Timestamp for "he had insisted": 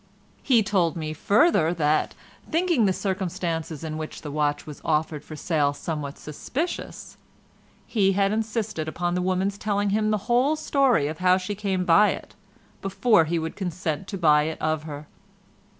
7.85-8.87